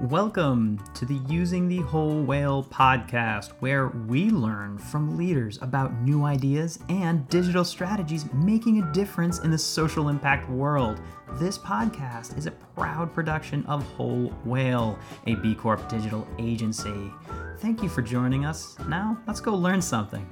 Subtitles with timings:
[0.00, 6.24] Welcome to the Using the Whole Whale podcast, where we learn from leaders about new
[6.24, 11.00] ideas and digital strategies making a difference in the social impact world.
[11.34, 14.98] This podcast is a proud production of Whole Whale,
[15.28, 17.12] a B Corp digital agency.
[17.58, 18.76] Thank you for joining us.
[18.88, 20.28] Now, let's go learn something.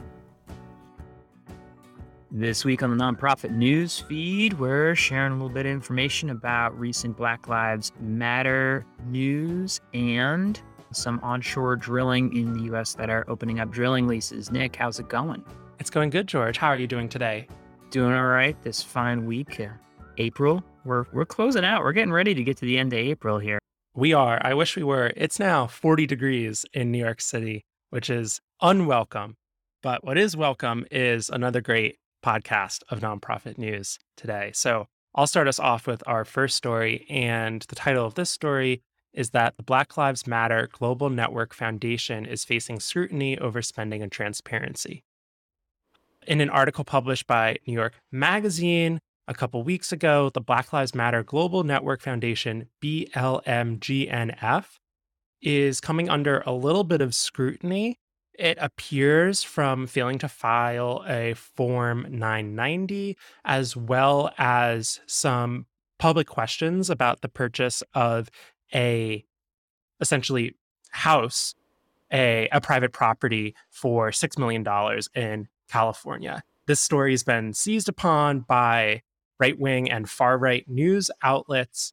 [2.35, 6.79] This week on the nonprofit news feed, we're sharing a little bit of information about
[6.81, 10.59] recent Black Lives Matter news and
[10.93, 14.51] some onshore drilling in the US that are opening up drilling leases.
[14.51, 15.45] Nick, how's it going?
[15.79, 16.57] It's going good, George.
[16.57, 17.49] How are you doing today?
[17.91, 19.61] Doing all right this fine week.
[20.17, 21.83] April, we're we're closing out.
[21.83, 23.59] We're getting ready to get to the end of April here.
[23.95, 24.41] We are.
[24.43, 25.13] I wish we were.
[25.19, 29.37] It's now 40 degrees in New York City, which is unwelcome.
[29.83, 34.51] But what is welcome is another great podcast of nonprofit news today.
[34.55, 37.07] So I'll start us off with our first story.
[37.11, 42.25] And the title of this story is that the Black Lives Matter Global Network Foundation
[42.25, 45.05] is facing scrutiny over spending and transparency.
[46.27, 50.95] In an article published by New York Magazine a couple weeks ago, the Black Lives
[50.95, 54.65] Matter Global Network Foundation, BLMGNF,
[55.43, 57.99] is coming under a little bit of scrutiny
[58.39, 65.67] it appears from failing to file a Form 990, as well as some
[65.99, 68.31] public questions about the purchase of
[68.75, 69.25] a
[70.01, 70.55] essentially
[70.91, 71.55] house,
[72.13, 74.67] a, a private property for $6 million
[75.15, 76.43] in California.
[76.67, 79.03] This story has been seized upon by
[79.39, 81.93] right wing and far right news outlets.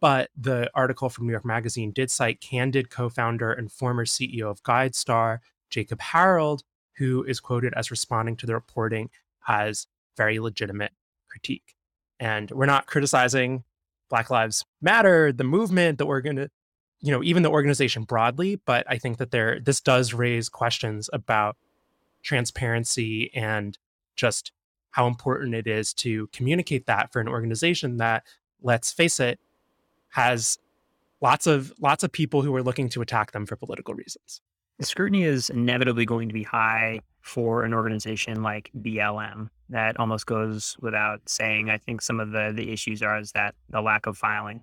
[0.00, 4.44] But the article from New York Magazine did cite Candid co founder and former CEO
[4.44, 5.38] of GuideStar,
[5.70, 6.62] Jacob Harold,
[6.98, 9.10] who is quoted as responding to the reporting
[9.48, 9.86] as
[10.16, 10.92] very legitimate
[11.28, 11.76] critique.
[12.18, 13.64] And we're not criticizing
[14.08, 16.48] Black Lives Matter, the movement, the organ,
[17.00, 21.10] you know, even the organization broadly, but I think that there this does raise questions
[21.12, 21.56] about
[22.22, 23.76] transparency and
[24.16, 24.52] just
[24.92, 28.24] how important it is to communicate that for an organization that,
[28.62, 29.38] let's face it,
[30.10, 30.58] has
[31.20, 34.40] lots of lots of people who are looking to attack them for political reasons.
[34.80, 39.48] Scrutiny is inevitably going to be high for an organization like BLM.
[39.70, 41.70] That almost goes without saying.
[41.70, 44.62] I think some of the the issues are is that the lack of filing,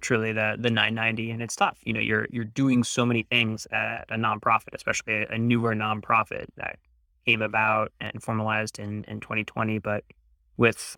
[0.00, 1.78] truly the the 990, and it's tough.
[1.84, 5.74] You know, you're you're doing so many things at a nonprofit, especially a, a newer
[5.74, 6.78] nonprofit that
[7.24, 10.04] came about and formalized in in 2020, but
[10.56, 10.96] with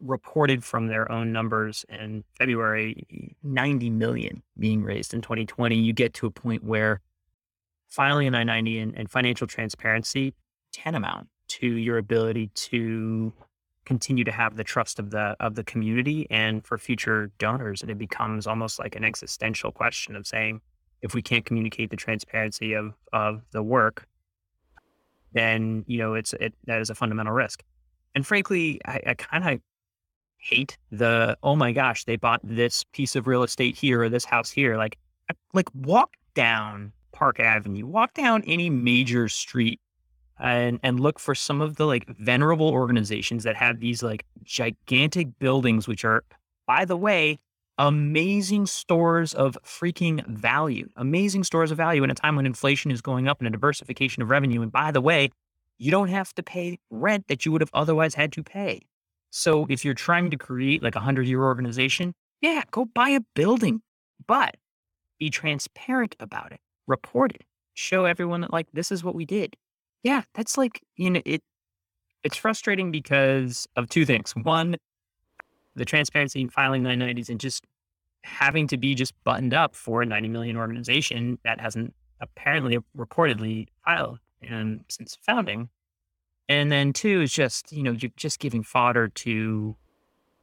[0.00, 6.12] reported from their own numbers in February, 90 million being raised in 2020, you get
[6.14, 7.00] to a point where
[7.92, 10.34] filing a 990 and, and financial transparency
[10.72, 13.32] tantamount to your ability to
[13.84, 17.82] continue to have the trust of the of the community and for future donors.
[17.82, 20.62] And it becomes almost like an existential question of saying
[21.02, 24.06] if we can't communicate the transparency of of the work
[25.34, 27.62] then you know it's it that is a fundamental risk.
[28.14, 29.60] And frankly i, I kind of
[30.38, 34.24] hate the oh my gosh they bought this piece of real estate here or this
[34.24, 34.76] house here.
[34.78, 34.96] Like
[35.52, 39.80] like walk down Park Avenue, walk down any major street
[40.40, 45.38] and and look for some of the like venerable organizations that have these like gigantic
[45.38, 46.24] buildings which are
[46.66, 47.38] by the way
[47.78, 50.88] amazing stores of freaking value.
[50.96, 54.22] Amazing stores of value in a time when inflation is going up and a diversification
[54.22, 54.62] of revenue.
[54.62, 55.30] And by the way
[55.78, 58.82] you don't have to pay rent that you would have otherwise had to pay.
[59.30, 63.20] So if you're trying to create like a 100 year organization yeah go buy a
[63.34, 63.80] building
[64.26, 64.56] but
[65.18, 67.44] be transparent about it report it,
[67.74, 69.56] show everyone that like this is what we did.
[70.02, 71.42] Yeah, that's like you know it.
[72.24, 74.32] It's frustrating because of two things.
[74.32, 74.76] One,
[75.74, 77.64] the transparency in filing 990s and just
[78.22, 83.66] having to be just buttoned up for a 90 million organization that hasn't apparently reportedly
[83.84, 85.68] filed and since founding.
[86.48, 89.76] And then two is just, you know, you're just giving fodder to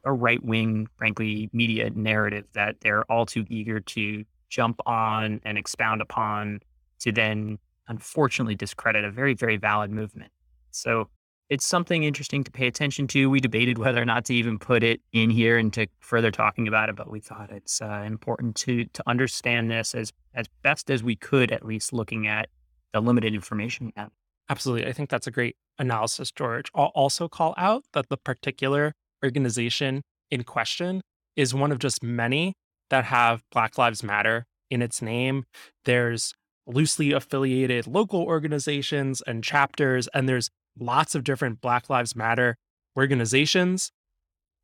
[0.04, 5.56] a right wing, frankly, media narrative that they're all too eager to jump on and
[5.56, 6.60] expound upon
[7.00, 7.58] to then
[7.88, 10.30] unfortunately discredit a very, very valid movement.
[10.70, 11.08] So
[11.48, 13.28] it's something interesting to pay attention to.
[13.28, 16.68] We debated whether or not to even put it in here and to further talking
[16.68, 20.90] about it, but we thought it's uh, important to to understand this as as best
[20.90, 22.48] as we could, at least looking at
[22.92, 24.10] the limited information we have.
[24.48, 26.70] Absolutely, I think that's a great analysis, George.
[26.74, 28.94] I'll also call out that the particular
[29.24, 31.02] organization in question
[31.36, 32.54] is one of just many
[32.90, 35.44] that have Black Lives Matter in its name.
[35.84, 36.34] There's
[36.66, 42.56] loosely affiliated local organizations and chapters, and there's lots of different Black Lives Matter
[42.96, 43.90] organizations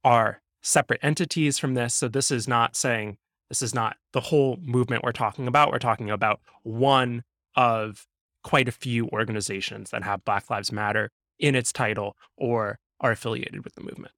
[0.04, 1.94] are separate entities from this.
[1.94, 3.18] So this is not saying
[3.48, 5.70] This is not the whole movement we're talking about.
[5.70, 7.22] We're talking about one
[7.54, 8.06] of
[8.42, 13.64] quite a few organizations that have Black Lives Matter in its title or are affiliated
[13.64, 14.12] with the movement.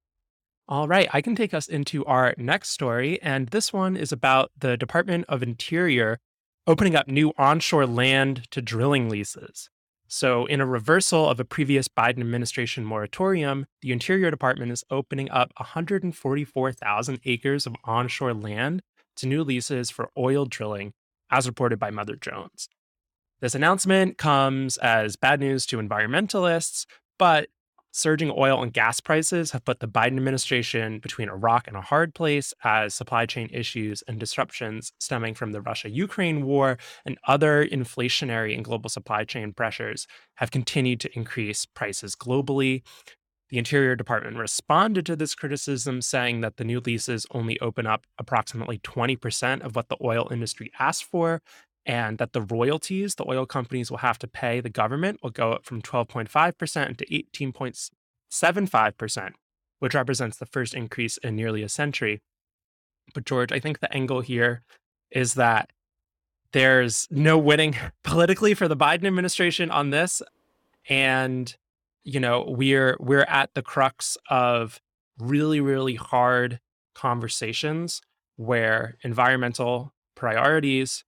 [0.70, 3.20] All right, I can take us into our next story.
[3.22, 6.18] And this one is about the Department of Interior
[6.66, 9.70] opening up new onshore land to drilling leases.
[10.08, 15.30] So, in a reversal of a previous Biden administration moratorium, the Interior Department is opening
[15.30, 18.82] up 144,000 acres of onshore land
[19.16, 20.92] to new leases for oil drilling,
[21.30, 22.68] as reported by Mother Jones.
[23.40, 26.86] This announcement comes as bad news to environmentalists,
[27.18, 27.48] but
[27.98, 31.80] surging oil and gas prices have put the Biden administration between a rock and a
[31.80, 37.18] hard place as supply chain issues and disruptions stemming from the Russia Ukraine war and
[37.26, 40.06] other inflationary and global supply chain pressures
[40.36, 42.82] have continued to increase prices globally.
[43.50, 48.04] The Interior Department responded to this criticism, saying that the new leases only open up
[48.18, 51.40] approximately 20% of what the oil industry asked for,
[51.88, 55.52] and that the royalties the oil companies will have to pay the government will go
[55.52, 59.30] up from 12.5% to 18.75%,
[59.78, 62.20] which represents the first increase in nearly a century.
[63.14, 64.62] But, George, I think the angle here
[65.10, 65.70] is that
[66.52, 67.74] there's no winning
[68.04, 70.20] politically for the Biden administration on this.
[70.90, 71.56] And,
[72.04, 74.78] you know, we're we're at the crux of
[75.18, 76.60] really, really hard
[76.94, 78.02] conversations
[78.36, 81.04] where environmental priorities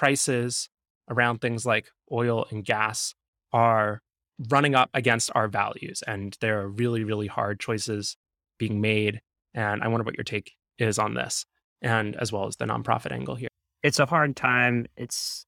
[0.00, 0.70] prices
[1.10, 3.14] around things like oil and gas
[3.52, 4.00] are
[4.48, 6.02] running up against our values.
[6.06, 8.16] And there are really, really hard choices
[8.58, 9.20] being made.
[9.52, 11.44] And I wonder what your take is on this,
[11.82, 13.50] and as well as the nonprofit angle here.
[13.82, 14.86] It's a hard time.
[14.96, 15.44] It's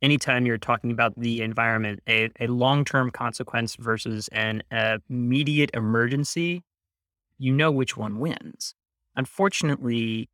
[0.00, 4.62] anytime you're talking about the environment, a, a long term consequence versus an
[5.10, 6.62] immediate emergency,
[7.38, 8.76] you know which one wins.
[9.16, 10.28] Unfortunately,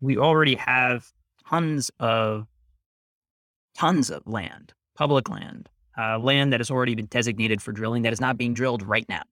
[0.00, 1.12] we already have
[1.46, 2.46] tons of
[3.76, 5.68] tons of land, public land,
[5.98, 9.08] uh, land that has already been designated for drilling that is not being drilled right
[9.08, 9.22] now.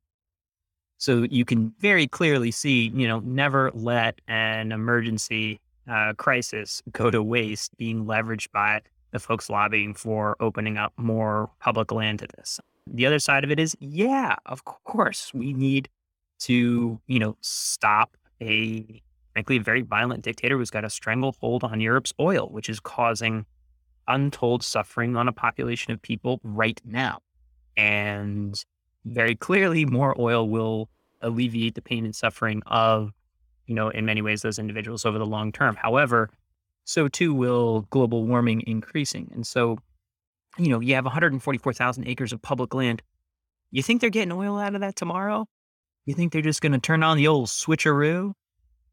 [0.99, 5.61] So you can very clearly see, you know, never let an emergency
[5.91, 8.81] uh, crisis go to waste being leveraged by
[9.11, 12.61] the folks lobbying for opening up more public land to this.
[12.87, 15.88] The other side of it is, yeah, of course, we need
[16.40, 19.02] to, you know, stop a,
[19.32, 23.47] frankly, very violent dictator who's got a stranglehold on Europe's oil, which is causing
[24.09, 27.21] untold suffering on a population of people right now.
[27.77, 28.55] And
[29.05, 30.89] very clearly, more oil will
[31.21, 33.12] alleviate the pain and suffering of,
[33.67, 35.77] you know, in many ways, those individuals over the long term.
[35.77, 36.31] However,
[36.85, 39.31] so too will global warming increasing.
[39.35, 39.79] And so,
[40.59, 43.03] you know, you have 144,000 acres of public land.
[43.71, 45.47] You think they're getting oil out of that tomorrow?
[46.05, 48.35] You think they're just going to turn on the old switcheroo?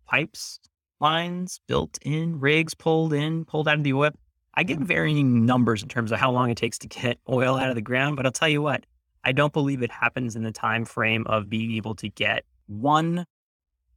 [0.08, 0.60] Pipes,
[1.00, 4.12] lines built in, rigs pulled in, pulled out of the oil.
[4.54, 7.70] I get varying numbers in terms of how long it takes to get oil out
[7.70, 8.86] of the ground, but I'll tell you what,
[9.24, 13.26] I don't believe it happens in the time frame of being able to get one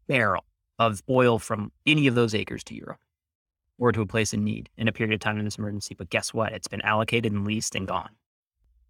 [0.06, 0.44] barrel
[0.78, 3.00] of oil from any of those acres to Europe
[3.78, 5.94] or to a place in need in a period of time in this emergency.
[5.94, 6.52] But guess what?
[6.52, 8.10] It's been allocated and leased and gone.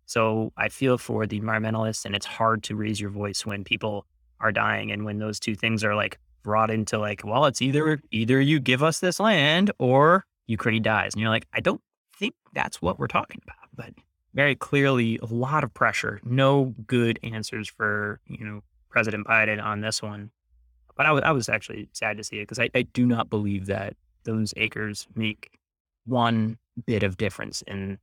[0.06, 4.06] So I feel for the environmentalists, and it's hard to raise your voice when people
[4.40, 8.00] are dying and when those two things are like brought into like, well, it's either
[8.10, 11.14] either you give us this land or Ukraine dies.
[11.14, 11.80] And you're like, I don't
[12.18, 13.56] think that's what we're talking about.
[13.74, 13.94] But
[14.34, 19.80] very clearly, a lot of pressure, no good answers for, you know, President Biden on
[19.80, 20.30] this one.
[20.96, 23.30] But I was, I was actually sad to see it because I, I do not
[23.30, 25.58] believe that those acres make
[26.06, 27.98] one bit of difference in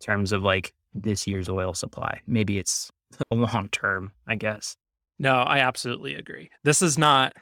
[0.00, 2.20] terms of like this year's oil supply.
[2.26, 2.90] Maybe it's
[3.30, 4.76] a long term, I guess.
[5.18, 6.50] No, I absolutely agree.
[6.62, 7.34] This is not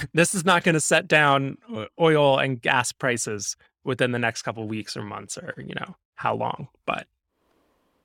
[0.14, 4.42] this is not going to set down uh, oil and gas prices within the next
[4.42, 7.06] couple weeks or months or you know how long but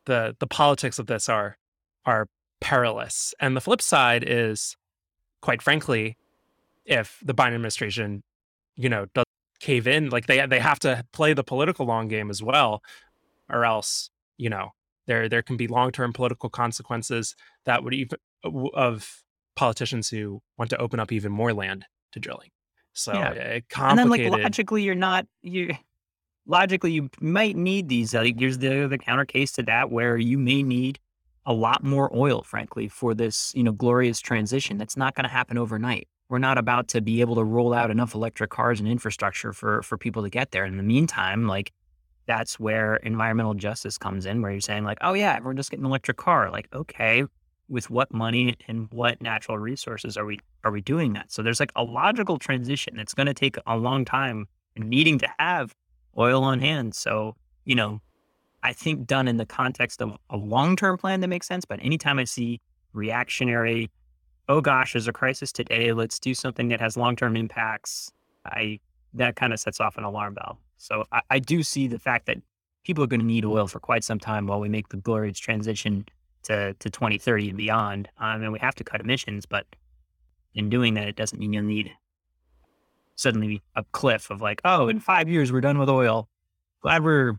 [0.08, 1.58] the the politics of this are
[2.06, 2.28] are
[2.60, 3.36] perilous.
[3.40, 4.76] And the flip side is
[5.42, 6.18] quite frankly
[6.86, 8.24] if the Biden administration
[8.76, 9.26] you know does
[9.60, 12.82] cave in like they they have to play the political long game as well
[13.50, 14.70] or else you know
[15.08, 19.24] there there can be long-term political consequences that would even uh, of
[19.58, 21.84] politicians who want to open up even more land
[22.14, 22.50] to drilling.
[22.94, 23.32] So yeah.
[23.32, 25.76] it And then like logically you're not you
[26.46, 30.38] logically you might need these like here's the the counter case to that where you
[30.38, 31.00] may need
[31.46, 34.78] a lot more oil frankly for this, you know, glorious transition.
[34.78, 36.08] That's not going to happen overnight.
[36.30, 39.82] We're not about to be able to roll out enough electric cars and infrastructure for
[39.82, 40.66] for people to get there.
[40.66, 41.72] In the meantime, like
[42.28, 45.80] that's where environmental justice comes in, where you're saying like, oh yeah, everyone just get
[45.80, 46.52] an electric car.
[46.52, 47.24] Like, okay,
[47.70, 51.32] with what money and what natural resources are we are we doing that?
[51.32, 53.00] So there's like a logical transition.
[53.00, 54.48] It's going to take a long time
[54.78, 55.76] needing to have
[56.18, 56.96] oil on hand.
[56.96, 58.02] So, you know,
[58.64, 62.20] I think done in the context of a long-term plan that makes sense, but anytime
[62.20, 62.60] I see
[62.94, 63.90] reactionary,
[64.50, 68.12] oh gosh, there's a crisis today, let's do something that has long-term impacts,
[68.46, 68.80] I
[69.14, 70.60] that kind of sets off an alarm bell.
[70.78, 72.38] So I, I do see the fact that
[72.84, 75.40] people are going to need oil for quite some time while we make the glorious
[75.40, 76.06] transition
[76.48, 78.10] to, to 2030 and beyond.
[78.18, 79.66] Um, and we have to cut emissions, but
[80.56, 81.92] in doing that, it doesn't mean you'll need
[83.16, 86.28] suddenly a cliff of like, oh, in five years we're done with oil.
[86.82, 87.34] Glad we're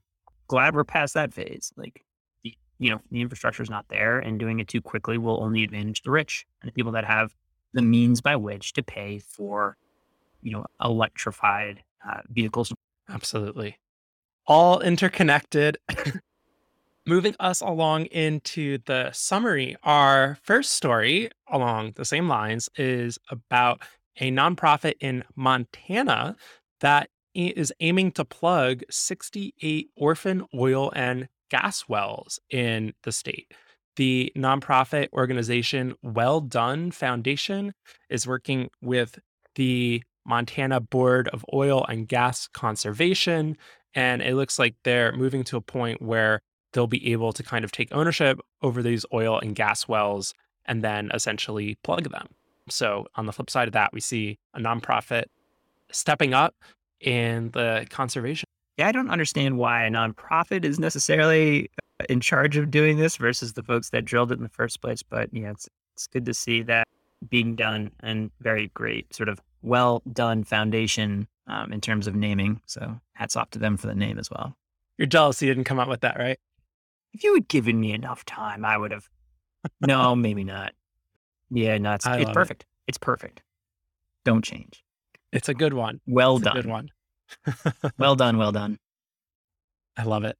[0.49, 1.73] glad we're past that phase.
[1.77, 2.05] Like,
[2.43, 5.63] the, you know, the infrastructure is not there, and doing it too quickly will only
[5.63, 7.35] advantage the rich and the people that have
[7.73, 9.77] the means by which to pay for,
[10.43, 12.73] you know, electrified uh, vehicles.
[13.09, 13.79] Absolutely,
[14.47, 15.79] all interconnected.
[17.09, 23.81] Moving us along into the summary, our first story along the same lines is about
[24.21, 26.37] a nonprofit in Montana
[26.81, 33.55] that is aiming to plug 68 orphan oil and gas wells in the state.
[33.97, 37.73] The nonprofit organization Well Done Foundation
[38.11, 39.19] is working with
[39.55, 43.57] the Montana Board of Oil and Gas Conservation.
[43.95, 47.65] And it looks like they're moving to a point where they'll be able to kind
[47.65, 50.35] of take ownership over these oil and gas wells
[50.67, 52.29] and then essentially plug them.
[52.69, 55.25] So, on the flip side of that, we see a nonprofit
[55.91, 56.55] stepping up
[57.01, 58.47] in the conservation.
[58.77, 61.71] Yeah, I don't understand why a nonprofit is necessarily
[62.01, 64.81] uh, in charge of doing this versus the folks that drilled it in the first
[64.81, 65.03] place.
[65.03, 66.87] But yeah, it's it's good to see that
[67.29, 72.61] being done and very great, sort of well done foundation um, in terms of naming.
[72.67, 74.55] So hats off to them for the name as well.
[74.97, 76.39] You're jealous you didn't come up with that, right?
[77.19, 79.09] If you had given me enough time, I would have.
[79.85, 80.73] no, maybe not.
[81.51, 82.63] Yeah, no, it's, it's perfect.
[82.63, 82.67] It.
[82.87, 83.43] It's perfect.
[84.25, 84.85] Don't change.
[85.33, 86.01] It's a good one.
[86.07, 86.55] Well it's done.
[86.55, 86.91] good one.
[87.99, 88.37] well done.
[88.39, 88.79] Well done.
[89.97, 90.39] I love it.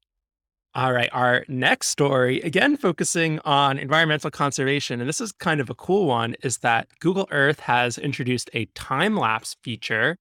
[0.77, 1.09] All right.
[1.13, 5.01] Our next story, again, focusing on environmental conservation.
[5.01, 8.67] And this is kind of a cool one is that Google Earth has introduced a
[8.77, 10.17] time lapse feature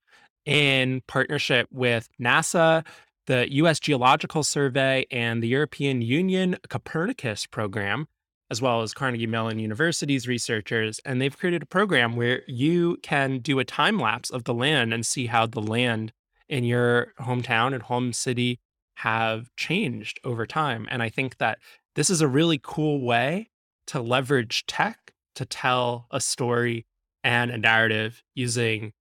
[0.47, 2.83] in partnership with NASA,
[3.27, 8.07] the US Geological Survey, and the European Union Copernicus program
[8.49, 10.99] as well as Carnegie Mellon University's researchers.
[11.05, 14.93] And they've created a program where you can do a time lapse of the land
[14.93, 16.13] and see how the land
[16.47, 18.59] in your hometown and home city
[18.95, 20.87] have changed over time.
[20.89, 21.59] And I think that
[21.95, 23.49] this is a really cool way
[23.87, 26.85] to leverage tech to tell a story
[27.23, 28.93] and a narrative using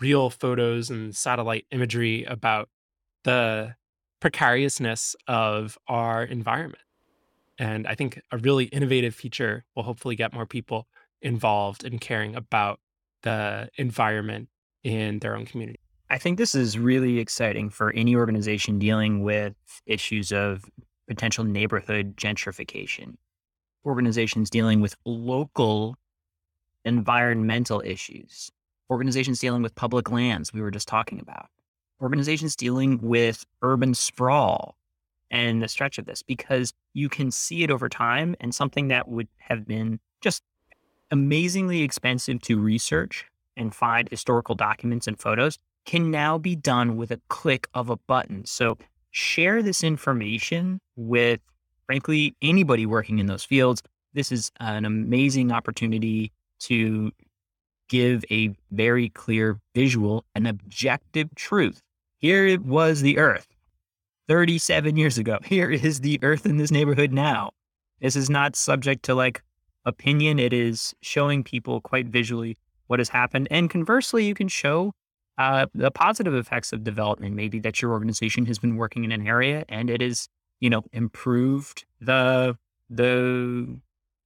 [0.00, 2.68] real photos and satellite imagery about
[3.26, 3.74] the
[4.20, 6.82] precariousness of our environment.
[7.58, 10.86] And I think a really innovative feature will hopefully get more people
[11.20, 12.80] involved in caring about
[13.22, 14.48] the environment
[14.84, 15.80] in their own community.
[16.08, 19.54] I think this is really exciting for any organization dealing with
[19.86, 20.64] issues of
[21.08, 23.16] potential neighborhood gentrification.
[23.84, 25.96] Organizations dealing with local
[26.84, 28.52] environmental issues,
[28.88, 31.48] organizations dealing with public lands, we were just talking about,
[32.00, 34.76] organizations dealing with urban sprawl,
[35.30, 39.08] and the stretch of this because you can see it over time and something that
[39.08, 40.42] would have been just
[41.10, 43.26] amazingly expensive to research
[43.56, 47.96] and find historical documents and photos can now be done with a click of a
[47.96, 48.44] button.
[48.44, 48.76] So
[49.10, 51.40] share this information with
[51.86, 53.82] frankly anybody working in those fields.
[54.12, 57.12] This is an amazing opportunity to
[57.88, 61.80] give a very clear visual and objective truth.
[62.26, 63.46] Here it was the earth
[64.26, 65.38] 37 years ago.
[65.44, 67.52] Here is the earth in this neighborhood now.
[68.00, 69.44] This is not subject to like
[69.84, 70.40] opinion.
[70.40, 72.56] It is showing people quite visually
[72.88, 73.46] what has happened.
[73.48, 74.92] And conversely, you can show
[75.38, 77.36] uh, the positive effects of development.
[77.36, 80.26] Maybe that your organization has been working in an area and it has,
[80.58, 82.58] you know, improved the
[82.90, 83.78] the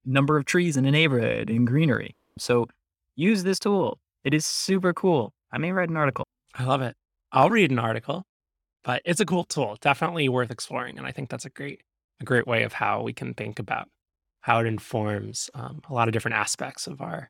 [0.05, 2.15] number of trees in a neighborhood and greenery.
[2.39, 2.67] So
[3.15, 3.99] use this tool.
[4.23, 5.33] It is super cool.
[5.51, 6.25] I may write an article.
[6.55, 6.95] I love it.
[7.31, 8.25] I'll read an article
[8.83, 10.97] but it's a cool tool, definitely worth exploring.
[10.97, 11.81] And I think that's a great,
[12.19, 13.89] a great way of how we can think about
[14.41, 17.29] how it informs um, a lot of different aspects of our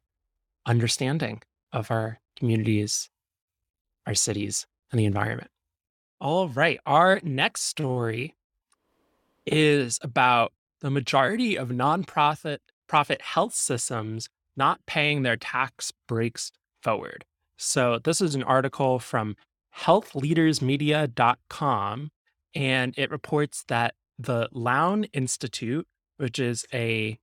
[0.66, 1.42] understanding
[1.74, 3.10] of our communities,
[4.08, 5.50] our cities, and the environment.
[6.20, 6.80] All right.
[6.86, 8.36] Our next story
[9.46, 17.26] is about the majority of nonprofit profit health systems not paying their tax breaks forward.
[17.58, 19.36] So, this is an article from
[19.80, 22.12] healthleadersmedia.com,
[22.54, 25.88] and it reports that the Lown Institute,
[26.18, 27.18] which is a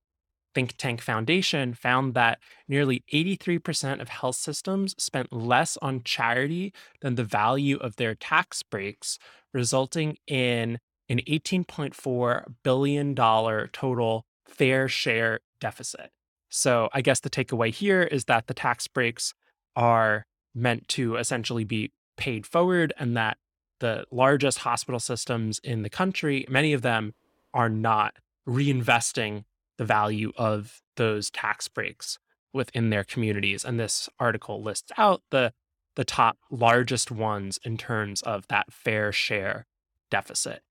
[0.55, 7.15] think tank foundation found that nearly 83% of health systems spent less on charity than
[7.15, 9.19] the value of their tax breaks,
[9.53, 16.11] resulting in an $18.4 billion total fair share deficit.
[16.49, 19.33] So I guess the takeaway here is that the tax breaks
[19.75, 20.25] are
[20.55, 23.37] meant to essentially be paid forward and that
[23.79, 27.13] the largest hospital systems in the country, many of them
[27.53, 29.45] are not reinvesting
[29.77, 32.19] the value of those tax breaks
[32.53, 33.63] within their communities.
[33.63, 35.53] And this article lists out the
[35.95, 39.65] the top largest ones in terms of that fair share
[40.09, 40.61] deficit.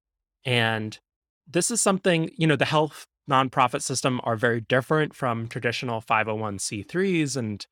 [0.43, 0.99] And
[1.47, 7.37] this is something, you know, the health nonprofit system are very different from traditional 501c3s.
[7.37, 7.67] And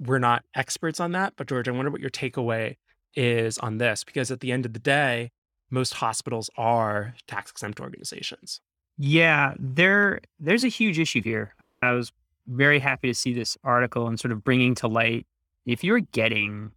[0.00, 1.34] we're not experts on that.
[1.36, 2.76] But George, I wonder what your takeaway
[3.14, 5.30] is on this, because at the end of the day,
[5.70, 8.60] most hospitals are tax exempt organizations.
[8.98, 11.54] Yeah, there there's a huge issue here.
[11.82, 12.12] I was
[12.46, 15.26] very happy to see this article and sort of bringing to light
[15.66, 16.72] if you're getting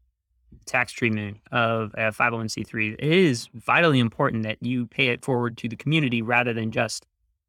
[0.65, 5.57] tax treatment of uh, a 501c3, it is vitally important that you pay it forward
[5.57, 7.05] to the community rather than just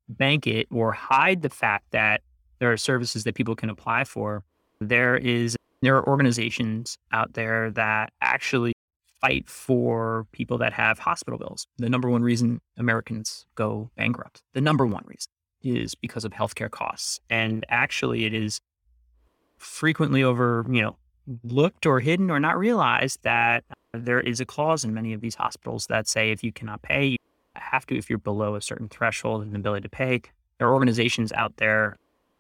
[0.09, 2.23] bank it or hide the fact that
[2.59, 4.43] there are services that people can apply for.
[4.81, 8.73] There is there are organizations out there that actually
[9.21, 11.67] fight for people that have hospital bills.
[11.79, 15.31] The number one reason Americans go bankrupt, the number one reason
[15.63, 17.21] is because of healthcare costs.
[17.31, 18.61] And actually it is
[19.57, 20.97] frequently over, you know,
[21.43, 23.65] looked or hidden or not realized that
[23.95, 27.07] there is a clause in many of these hospitals that say if you cannot pay,
[27.07, 27.17] you
[27.55, 30.21] have to if you're below a certain threshold and ability to pay.
[30.59, 31.97] There are organizations out there.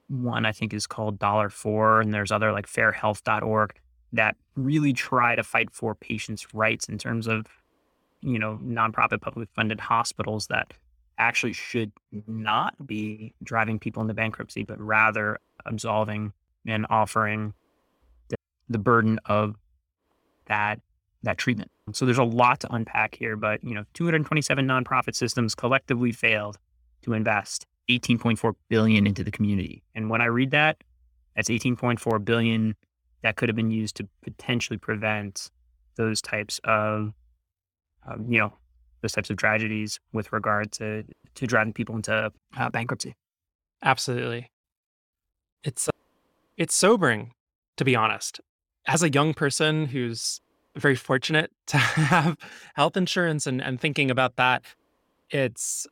[0.08, 3.74] One I think is called Dollar For, and there's other like fairhealth.org
[4.12, 7.46] that really try to fight for patients' rights in terms of,
[8.20, 10.72] you know, nonprofit public funded hospitals that
[11.18, 11.92] actually should
[12.26, 16.32] not be driving people into bankruptcy, but rather absolving
[16.66, 17.54] and offering
[18.68, 19.56] the burden of
[20.46, 20.80] that
[21.22, 21.70] that treatment.
[21.92, 26.58] So there's a lot to unpack here, but you know, 227 nonprofit systems collectively failed
[27.02, 29.82] to invest 18.4 billion into the community.
[29.94, 30.82] And when I read that,
[31.36, 32.76] that's 18.4 billion
[33.22, 35.50] that could have been used to potentially prevent
[35.96, 37.12] those types of,
[38.06, 38.52] um, you know,
[39.02, 43.14] those types of tragedies with regard to to driving people into uh, bankruptcy.
[43.82, 44.50] Absolutely,
[45.62, 45.92] it's uh,
[46.56, 47.32] it's sobering
[47.76, 48.40] to be honest
[48.86, 50.40] as a young person who's
[50.76, 52.36] very fortunate to have
[52.74, 54.62] health insurance and, and thinking about that,
[55.30, 55.86] it's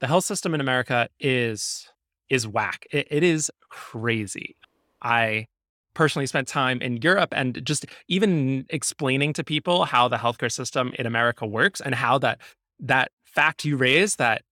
[0.00, 1.86] the health system in America is
[2.28, 2.86] is whack.
[2.90, 4.56] It, it is crazy.
[5.02, 5.46] I
[5.94, 10.92] personally spent time in Europe and just even explaining to people how the healthcare system
[10.98, 12.40] in America works and how that
[12.78, 14.42] that fact you raised that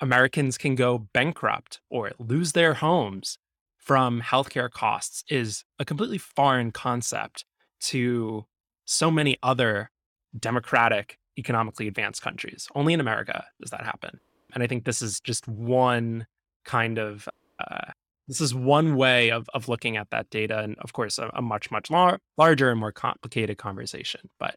[0.00, 3.38] Americans can go bankrupt or lose their homes
[3.76, 7.44] from healthcare costs is a completely foreign concept
[7.80, 8.46] to
[8.84, 9.90] so many other
[10.38, 12.68] democratic, economically advanced countries.
[12.74, 14.20] Only in America does that happen.
[14.54, 16.26] And I think this is just one
[16.64, 17.92] kind of uh,
[18.28, 21.42] this is one way of of looking at that data, and of course, a, a
[21.42, 24.28] much much lar- larger and more complicated conversation.
[24.38, 24.56] But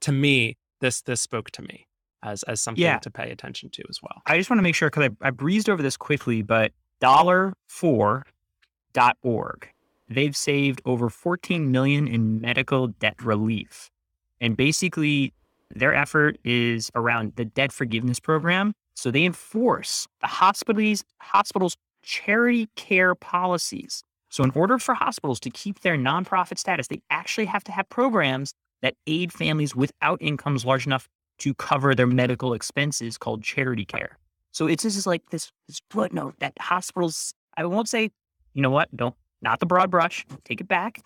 [0.00, 1.86] to me, this this spoke to me
[2.22, 2.98] as as something yeah.
[2.98, 4.22] to pay attention to as well.
[4.26, 9.68] I just want to make sure because I, I breezed over this quickly, but dollarfor.org.
[10.08, 13.90] They've saved over 14 million in medical debt relief.
[14.40, 15.32] And basically
[15.74, 18.74] their effort is around the debt forgiveness program.
[18.94, 24.04] So they enforce the hospitals hospitals charity care policies.
[24.28, 27.88] So in order for hospitals to keep their nonprofit status, they actually have to have
[27.88, 28.52] programs
[28.82, 34.18] that aid families without incomes large enough to cover their medical expenses called charity care.
[34.52, 38.10] So it's just like this, this footnote that hospitals, I won't say,
[38.52, 41.00] you know what, don't, not the broad brush, take it back.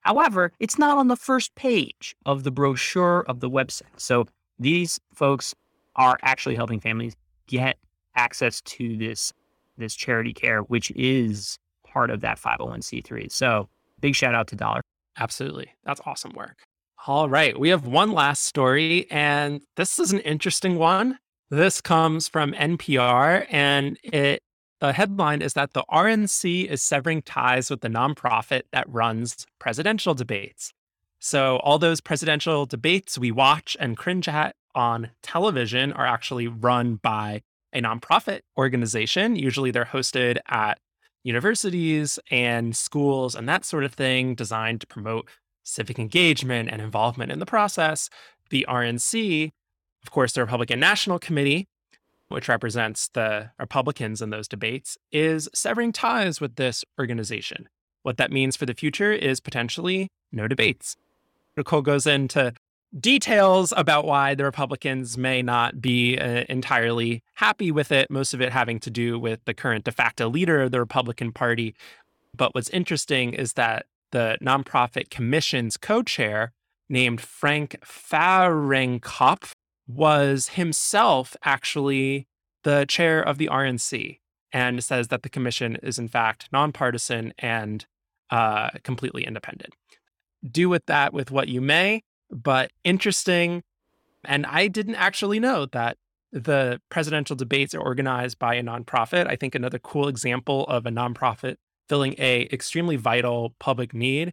[0.00, 3.98] However, it's not on the first page of the brochure of the website.
[3.98, 4.26] So
[4.58, 5.54] these folks
[5.96, 7.76] are actually helping families get
[8.14, 9.32] access to this,
[9.76, 13.30] this charity care, which is part of that 501c3.
[13.30, 13.68] So
[14.00, 14.80] big shout out to Dollar.
[15.18, 15.68] Absolutely.
[15.84, 16.62] That's awesome work.
[17.06, 17.58] All right.
[17.58, 21.18] We have one last story, and this is an interesting one.
[21.50, 24.42] This comes from NPR, and it
[24.80, 30.12] the headline is that the RNC is severing ties with the nonprofit that runs presidential
[30.12, 30.72] debates.
[31.18, 36.96] So, all those presidential debates we watch and cringe at on television are actually run
[36.96, 39.34] by a nonprofit organization.
[39.34, 40.78] Usually, they're hosted at
[41.24, 45.28] universities and schools and that sort of thing, designed to promote
[45.64, 48.08] civic engagement and involvement in the process.
[48.50, 49.50] The RNC
[50.02, 51.66] of course, the Republican National Committee
[52.28, 57.68] which represents the Republicans in those debates, is severing ties with this organization.
[58.02, 60.96] What that means for the future is potentially no debates.
[61.56, 62.52] Nicole goes into
[63.00, 68.40] details about why the Republicans may not be uh, entirely happy with it, most of
[68.40, 71.74] it having to do with the current de facto leader of the Republican Party.
[72.34, 76.52] But what's interesting is that the nonprofit commission's co chair,
[76.88, 79.52] named Frank Fahrenkopf,
[79.88, 82.26] was himself actually
[82.62, 84.20] the chair of the RNC
[84.52, 87.86] and says that the commission is, in fact, nonpartisan and
[88.30, 89.74] uh, completely independent.
[90.48, 93.62] Do with that with what you may but interesting.
[94.24, 95.96] And I didn't actually know that
[96.32, 99.26] the presidential debates are organized by a nonprofit.
[99.26, 101.56] I think another cool example of a nonprofit
[101.88, 104.32] filling a extremely vital public need.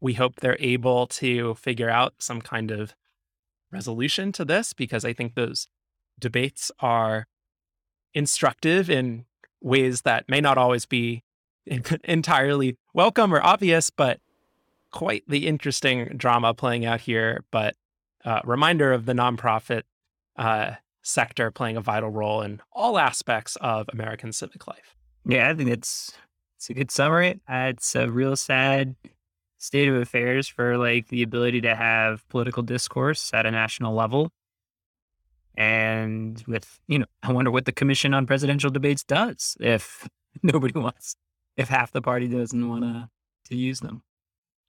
[0.00, 2.94] We hope they're able to figure out some kind of
[3.70, 5.68] resolution to this because I think those
[6.18, 7.26] debates are
[8.14, 9.26] instructive in
[9.60, 11.22] ways that may not always be
[12.04, 14.20] entirely welcome or obvious, but
[14.90, 17.76] quite the interesting drama playing out here, but
[18.24, 19.82] uh, reminder of the nonprofit
[20.36, 20.72] uh,
[21.02, 24.96] sector playing a vital role in all aspects of American civic life.
[25.24, 26.12] Yeah, I think it's
[26.56, 27.40] it's a good summary.
[27.48, 28.94] Uh, it's a real sad
[29.58, 34.30] state of affairs for like the ability to have political discourse at a national level.
[35.56, 40.08] And with, you know, I wonder what the Commission on Presidential Debates does if
[40.42, 41.16] nobody wants,
[41.56, 43.08] if half the party doesn't want to
[43.46, 44.02] to use them.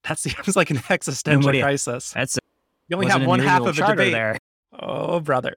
[0.07, 2.11] That seems like an existential Nobody, crisis.
[2.11, 2.39] That's
[2.87, 4.37] you only have one half of a debate there.
[4.77, 5.55] Oh, brother.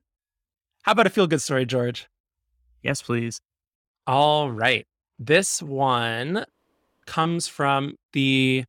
[0.83, 2.07] How about a feel good story, George?
[2.83, 3.41] Yes, please.
[4.07, 4.87] All right.
[5.19, 6.45] This one
[7.07, 8.65] comes from the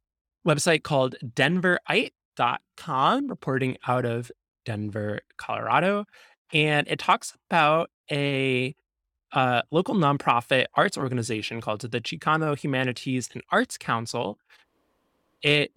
[0.48, 4.32] website called denverite.com, reporting out of
[4.64, 6.06] Denver, Colorado.
[6.54, 8.76] And it talks about a
[9.34, 14.40] uh, local nonprofit arts organization called the Chicano Humanities and Arts Council
[15.46, 15.72] it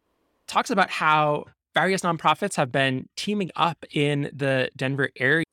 [0.46, 5.44] talks about how various nonprofits have been teaming up in the Denver area.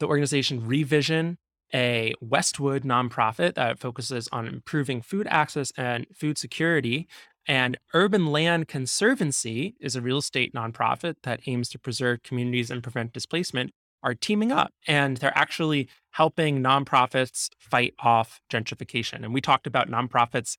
[0.00, 1.38] The organization Revision,
[1.72, 7.08] a Westwood nonprofit that focuses on improving food access and food security,
[7.48, 12.82] and Urban Land Conservancy is a real estate nonprofit that aims to preserve communities and
[12.82, 14.74] prevent displacement, are teaming up.
[14.86, 19.24] And they're actually helping nonprofits fight off gentrification.
[19.24, 20.58] And we talked about nonprofits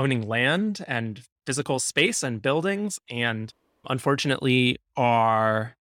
[0.00, 3.52] owning land and physical space and buildings, and
[3.88, 5.76] unfortunately are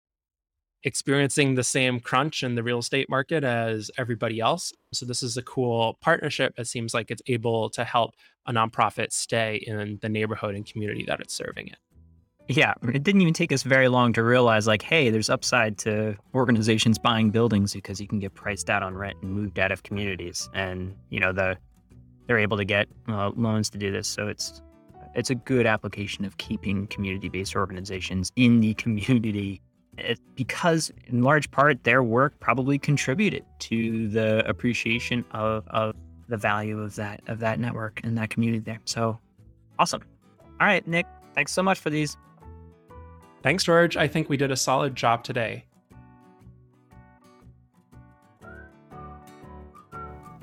[0.84, 4.71] experiencing the same crunch in the real estate market as everybody else.
[4.93, 6.54] So, this is a cool partnership.
[6.58, 11.04] It seems like it's able to help a nonprofit stay in the neighborhood and community
[11.08, 11.75] that it's serving in.
[12.47, 16.15] Yeah, it didn't even take us very long to realize, like, hey, there's upside to
[16.36, 19.82] organizations buying buildings because you can get priced out on rent and moved out of
[19.82, 20.47] communities.
[20.54, 21.58] And, you know, the
[22.27, 24.07] they're able to get uh, loans to do this.
[24.07, 24.61] So it's
[25.15, 29.61] it's a good application of keeping community-based organizations in the community
[29.97, 35.95] it, because in large part their work probably contributed to the appreciation of, of
[36.27, 38.79] the value of that of that network and that community there.
[38.85, 39.19] So
[39.79, 40.01] awesome.
[40.59, 42.17] All right, Nick, thanks so much for these.
[43.43, 43.95] Thanks, George.
[43.95, 45.65] I think we did a solid job today.